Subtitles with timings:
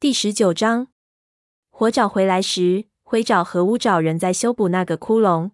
[0.00, 0.86] 第十九章，
[1.68, 5.50] 火爪回来时，灰爪和乌爪仍在修补那个窟窿。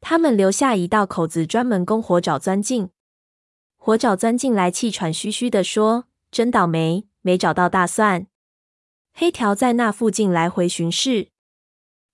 [0.00, 2.88] 他们留下一道口子，专门供火爪钻进。
[3.76, 8.28] 火爪钻进来，气喘吁吁地说：“真倒霉，没找到大蒜。”
[9.12, 11.28] 黑条在那附近来回巡视。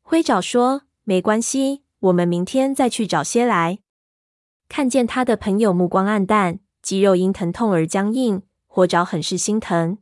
[0.02, 3.78] 灰爪说：“没关系，我们明天再去找些来。”
[4.68, 9.98] 看见他的朋友目光黯淡，肌肉因疼痛而僵硬，火爪很是心疼。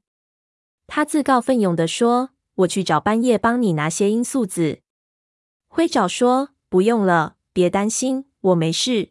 [0.86, 4.80] 他自告奋勇地说：“我去找斑叶帮你拿些罂粟籽。”
[5.68, 9.10] 灰爪说：“不用了，别担心，我没事。”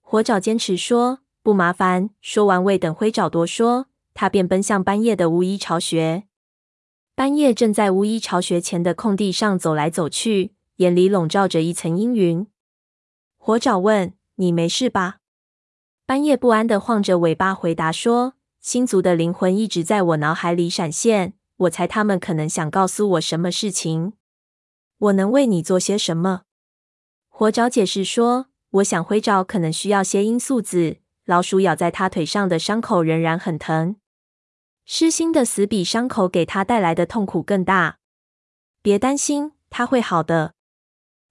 [0.00, 6.24] 火爪坚持说：“不麻烦。”说完，未等灰爪多说，他便奔向斑叶的巫医巢穴。
[7.14, 12.46] 斑叶正在巫医巢穴前的空地上走来走去，眼里笼罩着一层阴云。
[13.36, 15.18] 火爪问：“你没事吧？”
[16.06, 24.14] 斑叶不安地晃着尾巴回答说：“星族的灵魂一直在我脑海里闪现，我猜他们可能想告诉我什么事情。
[24.98, 26.42] 我能为你做些什么？”
[27.28, 33.96] 火爪解释说：“我想灰爪可能需要些罂粟籽，老鼠咬在他腿上的伤口仍然很疼。”
[34.84, 37.98] 失心的死比伤口给他带来的痛苦更大。
[38.82, 40.54] 别担心，他会好的。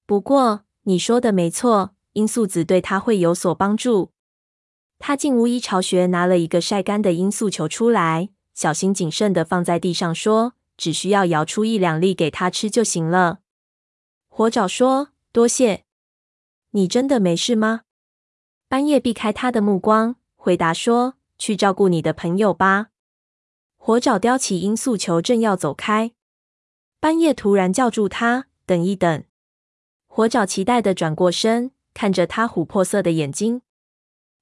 [0.06, 4.12] 不过你说的没错，罂粟籽对他会有所帮助。
[5.00, 13.40] 他进巫医巢穴，拿了一个晒干的罂粟球出来，小心谨慎的放在地上，说：“只需要摇出一两粒给他吃就行了。”
[14.28, 15.84] 火爪说：“多谢。”
[16.72, 17.82] 你真的没事吗？
[18.68, 22.88] 半夜避开他的目光，回答说：“去照顾你的朋友吧。”
[23.78, 26.12] 火爪叼起罂粟球，正要走开，
[27.00, 29.24] 半夜突然叫住他：“等一等！”
[30.08, 33.62] 火爪期待的转过身，看着他琥珀色的眼睛。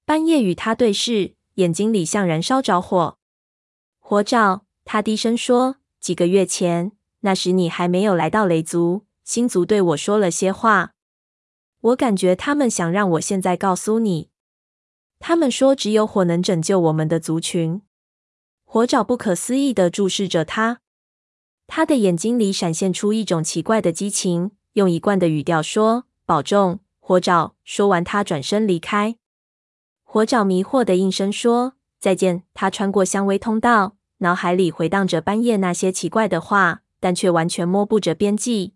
[0.06, 3.18] 半夜与他对视，眼睛里像燃烧着火。
[3.98, 10.92] 火爪，他低声说：“几个月前，那时你还没有来到雷族，星族对我说了些话。
[11.82, 14.30] 我感觉他们想让我现在告诉你。
[15.18, 17.82] 他们说，只有火能拯救我们的族群。”
[18.64, 20.82] 火爪不可思议的注视着他，
[21.66, 29.18] 他的眼睛里闪现出一种奇怪的激情，用一贯的语调说：“保重，火爪。”说完，他转身离开。
[30.06, 38.76] 火爪迷惑的应声说：“再见。”他穿过香薇通道，脑海里回荡着斑叶那些奇怪的话，但却完全摸不着边际。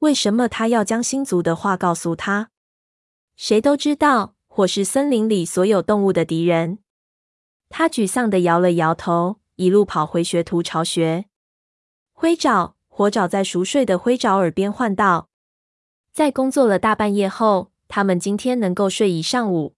[0.00, 2.50] 为什么他要将星族的话告诉他？
[3.36, 6.78] 谁都知道，火是森林里所有动物的敌人。
[7.68, 11.26] 他沮丧地摇了摇头，一路跑回学徒巢穴。
[12.12, 15.28] 灰爪、火爪在熟睡的灰爪耳边唤道
[16.12, 19.76] ：“在工作了大半夜后，他们今天能够睡一上午。”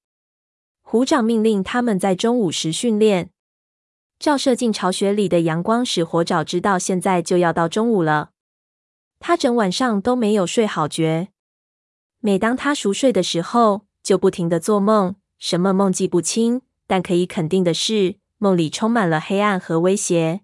[0.92, 3.30] 虎掌命令他们在中午时训练。
[4.18, 8.32] 照射进巢穴里的阳光使火爪知道现在就要到中午了。
[9.18, 11.28] 他整晚上都没有睡好觉。
[12.20, 16.60] 每当他熟睡的时候，就不停的做梦，什么梦记不清。
[16.86, 20.42] 但可以肯定的是，梦里充满了黑暗和威胁。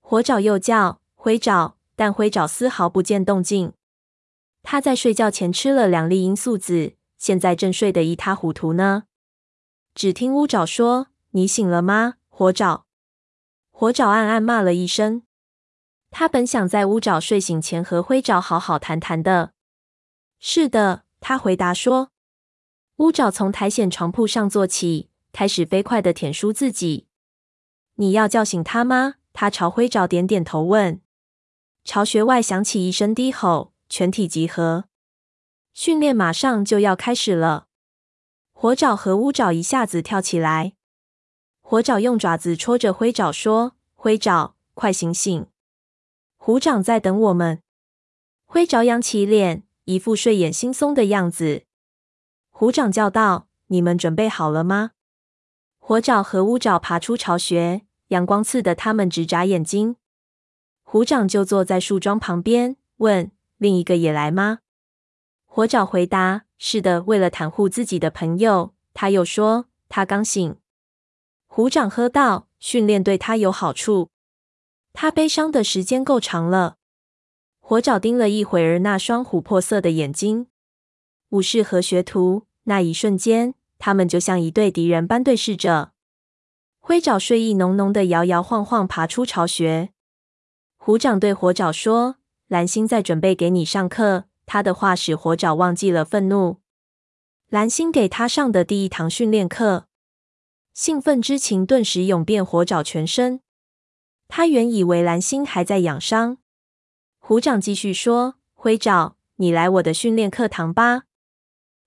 [0.00, 3.72] 火爪又叫灰爪，但灰爪丝毫不见动静。
[4.64, 9.04] 他在睡觉前吃了两粒罂粟籽，现在正睡得一塌糊涂呢。
[9.94, 12.86] 只听乌爪说：“你醒了吗，火爪？”
[13.70, 15.22] 火爪暗暗骂了一声。
[16.10, 19.52] 他本想在乌爪睡醒前和灰爪好好谈谈的。
[20.38, 22.10] 是的，他回答说。
[22.96, 25.08] 乌爪从苔藓床铺上坐起。
[25.32, 27.06] 开始飞快的舔梳自己。
[27.94, 29.14] 你要叫醒他吗？
[29.32, 31.00] 他朝灰爪点点头，问。
[31.84, 34.84] 巢穴外响起一声低吼，全体集合，
[35.72, 37.66] 训练马上就要开始了。
[38.62, 40.74] 火爪和乌爪一下子跳起来。
[41.62, 45.46] 火爪用爪子戳着灰爪说：“灰爪，快醒醒！
[46.36, 47.60] 虎掌在等我们。”
[48.46, 51.64] 灰爪仰起脸，一副睡眼惺忪的样子。
[52.50, 54.92] 虎掌叫道：“你们准备好了吗？”
[55.80, 59.96] 火爪和乌爪爬出巢穴，阳光刺得他们直眨眼睛。
[60.84, 64.60] 虎掌就坐在树桩旁边，问：“另一个也来吗？”
[65.46, 70.56] 火爪回答：“是的。”为了袒护自己的朋友，他又说：“他刚醒。”
[71.48, 74.10] 虎掌喝道：“训练对他有好处。
[74.92, 76.76] 他悲伤的时间够长了。”
[77.58, 80.46] 火爪盯了一会儿那双琥珀色的眼睛。
[81.30, 83.54] 武士和学徒，那一瞬间。
[83.78, 85.90] 他们就像一对敌人般对视着。
[86.78, 89.90] 灰爪睡意浓浓的摇摇晃晃爬出巢穴。
[90.76, 92.16] 虎掌对火爪说
[92.46, 96.58] ：“蓝星在准备给你上课。”他的话使火爪忘记了愤怒。
[97.48, 99.86] 蓝星给他上的第一堂训练课，
[100.72, 103.40] 兴奋之情顿时涌遍火爪全身。
[104.28, 106.38] 他原以为蓝星还在养伤。
[107.18, 111.02] 虎掌继续说：“灰爪，你来我的训练课堂吧。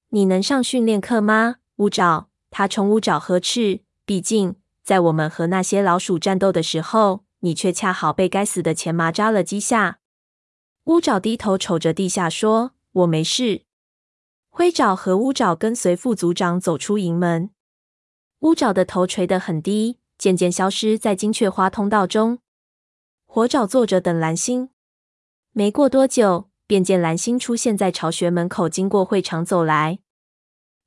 [0.10, 3.82] 你能上训练课吗？”乌爪，他冲乌爪呵斥。
[4.06, 10.00] 毕竟，在我们和那些老鼠战斗的时候，你却恰好被该死的前麻扎了几下。
[10.86, 13.64] 乌爪低头瞅着地下说：“我没事。”
[14.52, 17.50] 灰爪和乌爪跟随副组长走出营门。
[18.42, 22.38] 乌爪的头垂得很低，渐渐消失在金雀花通道中。
[23.26, 24.70] 火爪坐着等蓝星。
[25.54, 29.98] 没过多久，便见蓝星出现在巢穴门口，经过会场走来。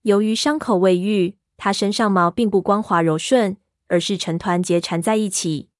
[0.03, 3.57] 由于伤口未愈，他身上毛并不光滑柔顺，
[3.89, 5.71] 而是成团结缠在一起。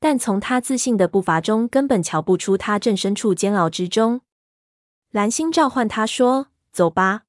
[0.00, 4.20] 但从他自信的步伐中，根本瞧不出他正身处煎熬之中。
[5.10, 7.22] 蓝星召唤他说：“走吧。”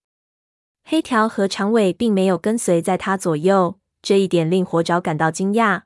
[0.83, 5.83] 黑条和长尾并没有跟随在他左右，这一点令火爪感到惊讶。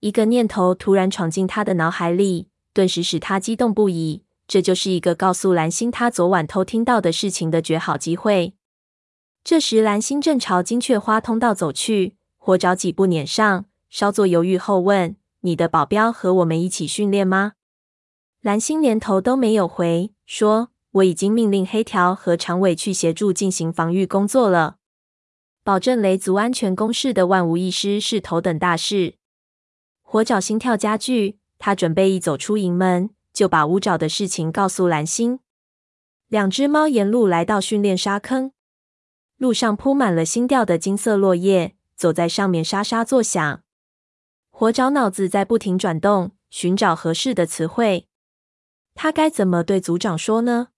[0.00, 4.22] 一个念头突然闯进他的脑海里，顿时使他激动不已。
[4.46, 8.54] 这就是一个告诉蓝星他昨晚偷听到的事情的绝好机会。
[9.42, 15.16] 这时，蓝星正朝金雀花通道走去，火爪几步撵上，稍作犹豫后问
[15.46, 17.54] ：“你的保镖和我们一起训练吗？”
[18.42, 20.68] 蓝星连头都没有回，说。
[20.96, 24.76] 我已经命令黑条和长尾去协助进行防御工作了。
[25.62, 29.16] 保证雷族安全工事的万无一失是头等大事。
[30.00, 35.40] 火爪心跳加剧，他准备一走出营门，就把乌爪的事情告诉蓝星。
[36.28, 38.52] 两只猫沿路来到训练沙坑，
[39.36, 43.62] 路上铺满了新掉的金色落叶，走在上面沙沙作响。
[44.58, 48.08] 火爪脑子在不停转动，寻找合适的词汇。
[48.94, 50.68] 他该怎么对组长说呢？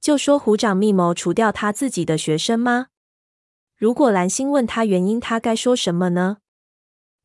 [0.00, 2.88] 就说虎掌密谋除掉他自己的学生吗？
[3.76, 6.38] 如果蓝星问他原因，他该说什么呢？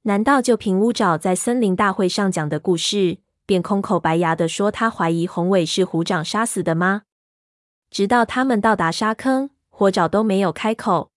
[0.04, 3.18] 难道就凭乌爪在森林大会上讲的故事，
[3.48, 7.06] 便空口白牙的说他怀疑宏伟是虎掌杀死的吗？
[7.90, 11.10] 直到他们到达沙坑，火爪都没有开口。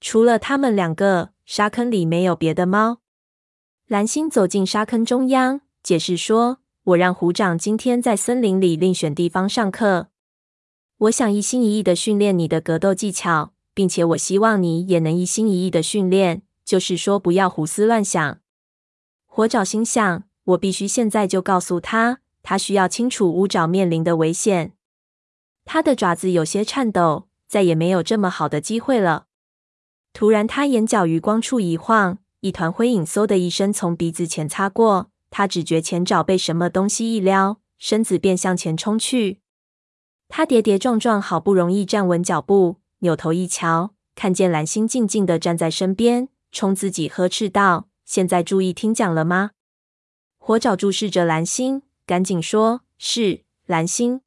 [0.00, 2.98] 除了他们两个，沙坑里没有别的猫。
[3.90, 6.58] 蓝星走进沙坑中央，解释说
[6.94, 10.10] ：“我让虎掌今天在森林里另选地方上课。”
[10.96, 18.38] 我想一心一意的训练你的格斗技巧，并且我希望你也能一心一意的训练，就是说不要胡思乱想。
[19.26, 24.74] 火爪心想：我必须现在就告诉他，他需要清楚乌爪面临的危险。
[25.64, 29.26] 他的爪子有些颤抖，再也没有这么好的机会了。
[30.12, 39.40] 突然，他眼角余光处一晃，一团灰影嗖的一声从鼻子前擦过，他只觉前爪被什么东西一撩，身子便向前冲去。
[40.28, 49.50] 他跌跌撞撞，好不容易站稳脚步，扭头一瞧，看见蓝星静静地站在身边，冲自己呵斥道：“现在注意听讲了吗？”
[50.38, 54.22] 火爪注视着蓝星，赶紧说：“是，蓝星。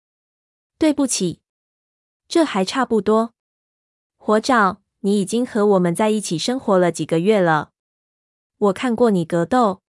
[0.77, 1.41] 对不起，
[2.27, 3.33] 这还差不多。
[4.17, 7.71] 火爪，你已经和我们在一起生活了几个月了，
[8.63, 9.81] 我看过你格斗，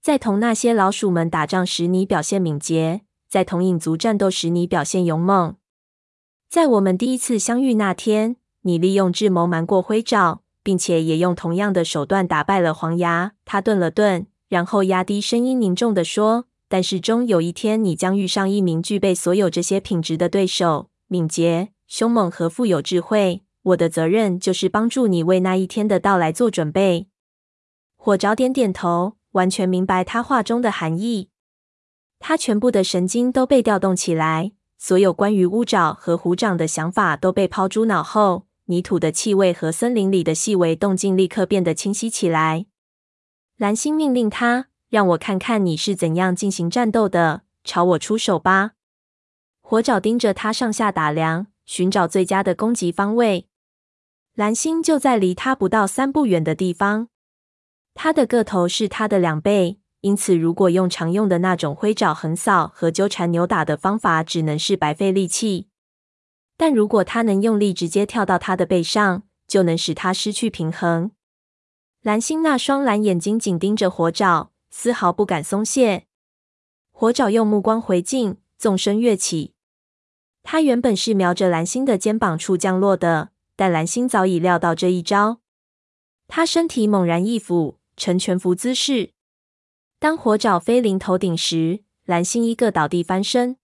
[0.00, 5.56] 在同那些老鼠们打仗时，你表现敏捷。”在同影族战斗时，你表现勇猛。
[6.48, 13.32] 在我们第一次相遇那天，你利用智谋瞒过灰爪，并且也用同样的手段打败了黄牙。
[13.44, 23.42] 他顿了顿，然后压低声音，凝重地说：“但是终有一天，你将遇上一名具备所有这些品质的对手，敏捷、凶猛和富有智慧。
[23.62, 27.08] 我的责任就是帮助你为那一天的到来做准备。”
[28.00, 31.28] 火爪点点头，完全明白他话中的含义。
[32.20, 38.46] 他全部的神经都被调动起来，所有关于乌爪和虎掌的想法都被抛诸脑后。
[38.66, 42.66] 泥土的气味和森林里的细微动静立刻变得清晰起来。
[43.56, 48.72] 蓝星命令他：“让我看看你是怎样进行战斗的，朝我出手吧。”
[49.60, 53.48] 火爪盯着他上下打量，寻找最佳的攻击方位。
[54.34, 57.08] 蓝星就在离他不到三步远的地方。
[58.00, 59.80] 他的个头是他的两倍。
[60.02, 65.66] 因此，如果用常用的那种挥爪横扫和纠缠扭打的方法，只能是白费力气。
[66.56, 71.10] 但如果他能用力直接跳到他的背上，就能使他失去平衡。
[72.02, 76.06] 蓝星那双蓝眼睛紧盯着火爪，丝毫不敢松懈。
[76.92, 79.54] 火爪用目光回敬，纵身跃起。
[80.44, 85.40] 他原本是瞄着蓝星的肩膀处降落的，但蓝星早已料到这一招。
[86.28, 89.10] 他身体猛然一俯，呈全伏姿势。
[89.98, 93.56] 当火爪飞临头顶时，蓝星一个倒地翻身。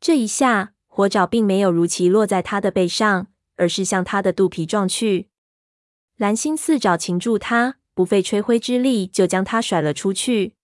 [0.00, 5.30] 这一下，火爪并没有如期落在他的背上，而是向他的肚皮撞去。
[6.16, 10.54] 蓝星四爪擒住他，不费吹灰之力就将他甩了出去。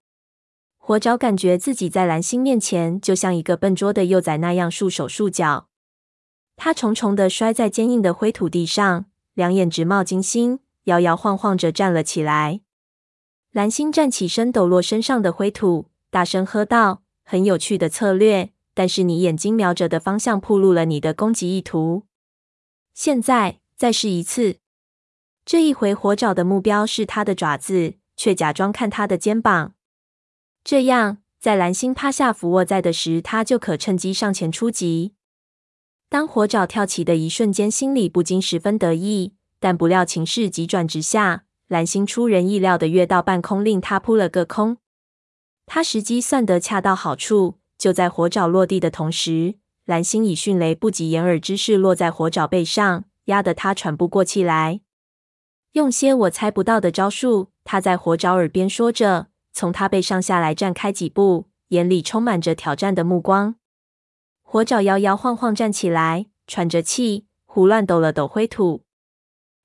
[0.76, 5.68] 火爪感觉自己在蓝星面前就像一个笨拙的幼崽那样束手束脚，
[6.56, 12.60] 他重重的摔在坚硬的灰土地上，两眼直冒金星，摇摇晃晃着站了起来。
[13.52, 22.04] 蓝星站起身，抖落身上的灰土，大声喝道：“很有趣的策略，但是你眼睛瞄着的方向暴露了你的攻击意图。
[22.94, 24.58] 现在再试一次。”
[25.44, 29.74] 这一回，火爪的目标是他的爪子，却假装看他的肩膀。
[30.62, 35.14] 这样，在蓝星趴下俯卧在的时，他就可趁机上前出击。
[36.08, 44.78] 当火爪跳起的一瞬间，心里不禁十分得意，但不料情势急转直下，蓝星出人意料的跃到半空，令他扑了个空。
[45.66, 54.80] 他时机算得恰到好处，就在火爪落地的同时，蓝星以迅雷不及掩耳之势落在火爪背上，压得他喘不过气来。
[55.74, 59.28] 用些我猜不到的招数，他在火爪耳边说着。
[59.52, 63.54] 从他背上下来，站开几步，眼里充满着挑战的目光。
[64.42, 68.82] 火爪摇摇晃晃站起来，喘着气，胡乱抖了抖灰土。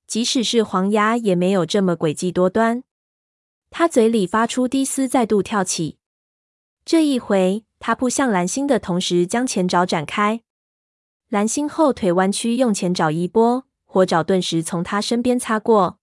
[0.06, 2.82] 即使是黄牙，也没有这么诡计多端。
[3.70, 5.98] 他嘴里发出低嘶，再度跳起。
[6.84, 10.42] 这一回，他扑向蓝星的同时，将前爪展开。
[11.28, 15.98] 蓝星后腿弯曲，用前爪一拨，火爪顿时从他身边擦过。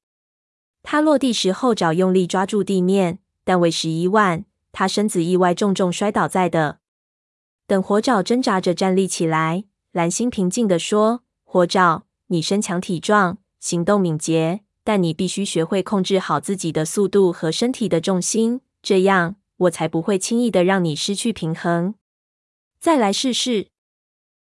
[0.82, 3.20] 他落地时，后爪用力抓住地面。
[3.46, 6.80] 但为时已晚，他身子意外重重摔倒在地。
[7.68, 21.96] 等火爪挣扎着站立起来，蓝星平静地说：“火爪，你身强体壮，行动敏捷，但你必须学会控制好自己的速度和身体的重心，这样我才不会轻易的让你失去平衡。
[22.82, 23.70] 再来试试。”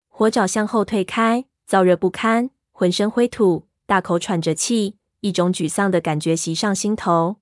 [0.06, 7.36] 火爪向后退开，燥热不堪，浑身灰土，大口喘着气，一种沮丧的感觉袭上心头。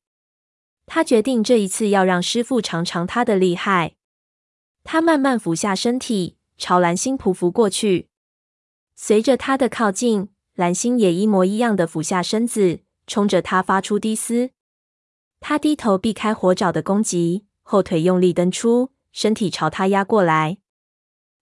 [0.87, 3.97] 他决定这一次要让师傅尝尝他的厉害。
[4.85, 8.11] 他慢慢俯下身体，朝蓝星匍匐过去。
[8.95, 14.51] 随着他的靠近，蓝星也一模一样的俯下身子，冲着他发出低嘶。
[15.41, 20.59] 他低头避开火爪的攻击，后腿用力蹬出，身体朝他压过来。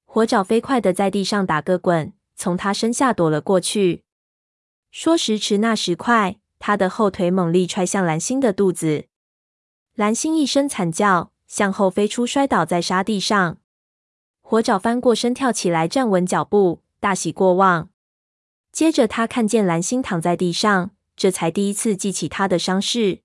[0.07, 4.02] 火爪飞快的在地上打个滚，从他身下躲了过去。
[4.90, 9.07] 说时迟，那时快，他的后腿猛力踹向蓝星的肚子。
[9.95, 13.59] 蓝星一声惨叫，向后飞出，摔倒在沙地上。
[14.40, 17.92] 火爪翻过身，跳起来，站稳脚步，大喜过望。
[18.73, 23.21] 接着，他看见蓝星躺在地上，这才第一次记起他的伤势。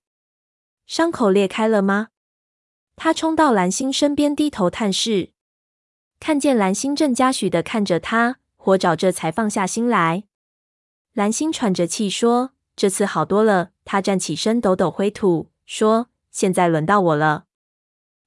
[0.86, 2.08] 伤口裂开了吗？
[2.96, 5.32] 他冲到蓝星身边，低头探视，
[6.20, 10.24] 看见蓝星正嘉许的看着他，火爪这才放下心来。
[11.14, 16.08] 蓝星喘着气说：“这次好多了。”他站起身，抖抖灰土，说。
[16.30, 17.46] 现在轮到我了。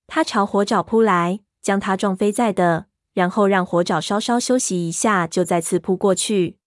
[0.08, 6.58] 他朝火爪扑来，将它撞飞在地，然后让火爪稍稍休息一下，就再次扑过去。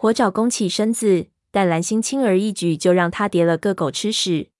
[0.00, 4.52] 火爪弓起身子，但蓝星轻而易举就让他叠了个狗吃屎。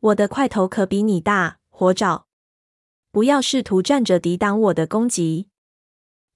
[0.00, 2.26] 我的块头可比你大，火爪，
[3.10, 5.48] 不要试图站着抵挡我的攻击。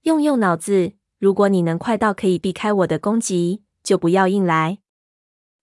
[0.01, 4.79] 用用脑子，如果你能快到可以避开我的攻击，就不要硬来。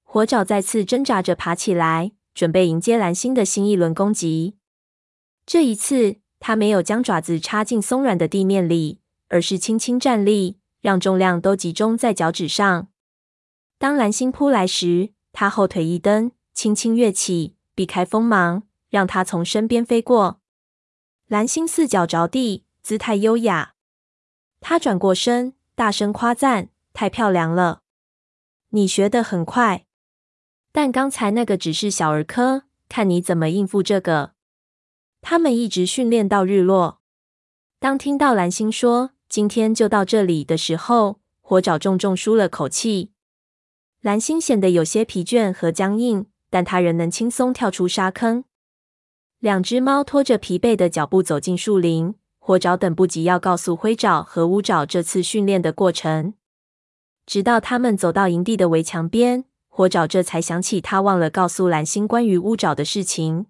[0.04, 2.12] 火爪再次挣扎着爬起来。
[2.33, 4.54] 准备迎接蓝星的新一轮攻击。
[5.45, 12.89] 这一次，他没有将爪子插进松软的地面里，而是轻轻站立，让重量都集中在脚趾上。
[13.79, 20.41] 当蓝星扑来时，他后腿一蹬，轻轻跃起，避开锋芒，让它从身边飞过。
[21.29, 23.73] 蓝星四脚着地，姿态优雅。
[24.61, 27.81] 他转过身，大声夸赞：“太漂亮了！
[28.71, 29.87] 你学得很快。”
[30.71, 34.33] 但刚才那个只是小儿科，看你怎么应付这个。
[35.21, 37.01] 他们一直训练到日落。
[37.79, 43.12] 当听到蓝星说“今天就到这里”的时候，火爪重重舒了口气。
[44.03, 48.45] 蓝星显得有些疲倦和僵硬，但他仍能轻松跳出沙坑。
[49.39, 56.35] 两只猫拖着疲惫的脚步走进树林，火爪等不及要告诉灰爪和乌爪这次训练的过程。
[57.25, 59.47] 直到他们走到营地的围墙边。
[59.71, 63.47] 火爪这才想起，他忘了告诉蓝星关于乌爪的事情。